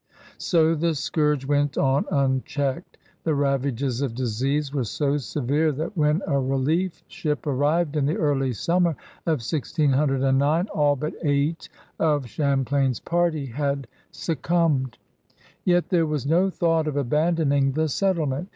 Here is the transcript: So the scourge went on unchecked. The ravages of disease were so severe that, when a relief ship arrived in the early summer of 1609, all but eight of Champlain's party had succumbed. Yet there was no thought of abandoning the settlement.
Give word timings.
So 0.39 0.73
the 0.73 0.95
scourge 0.95 1.45
went 1.45 1.77
on 1.77 2.05
unchecked. 2.09 2.97
The 3.23 3.35
ravages 3.35 4.01
of 4.01 4.15
disease 4.15 4.73
were 4.73 4.83
so 4.83 5.17
severe 5.17 5.71
that, 5.73 5.95
when 5.95 6.23
a 6.25 6.39
relief 6.39 7.03
ship 7.07 7.45
arrived 7.45 7.95
in 7.95 8.07
the 8.07 8.17
early 8.17 8.51
summer 8.53 8.95
of 9.27 9.41
1609, 9.45 10.67
all 10.73 10.95
but 10.95 11.13
eight 11.21 11.69
of 11.99 12.25
Champlain's 12.27 12.99
party 12.99 13.45
had 13.45 13.85
succumbed. 14.09 14.97
Yet 15.63 15.89
there 15.89 16.07
was 16.07 16.25
no 16.25 16.49
thought 16.49 16.87
of 16.87 16.97
abandoning 16.97 17.73
the 17.73 17.87
settlement. 17.87 18.49